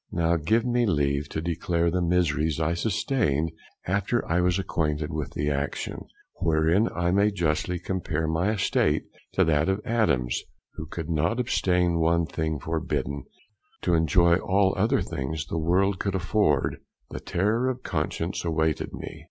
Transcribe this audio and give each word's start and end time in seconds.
Now 0.11 0.35
give 0.35 0.65
me 0.65 0.87
leave 0.87 1.29
to 1.29 1.43
declare 1.43 1.91
the 1.91 2.01
miseries 2.01 2.59
I 2.59 2.73
sustained 2.73 3.51
after 3.85 4.27
I 4.27 4.41
was 4.41 4.57
acquainted 4.57 5.11
with 5.13 5.33
the 5.35 5.51
action, 5.51 6.05
wherein 6.39 6.89
I 6.95 7.11
may 7.11 7.29
justly 7.29 7.77
compare 7.77 8.27
my 8.27 8.49
estate 8.49 9.03
to 9.33 9.43
that 9.43 9.69
of 9.69 9.79
Adam's, 9.85 10.41
who 10.73 10.87
could 10.87 11.07
not 11.07 11.39
abstain 11.39 11.99
one 11.99 12.25
thing 12.25 12.57
forbidden, 12.57 13.25
to 13.83 13.93
enjoy 13.93 14.37
all 14.37 14.73
other 14.75 15.01
things 15.03 15.45
the 15.45 15.59
world 15.59 15.99
could 15.99 16.15
afford; 16.15 16.77
the 17.11 17.19
terror 17.19 17.69
of 17.69 17.83
conscience 17.83 18.43
awaited 18.43 18.93
me. 18.93 19.19